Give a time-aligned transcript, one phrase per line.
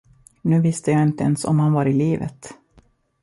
[0.41, 2.57] Nu visste jag inte ens om han var i livet.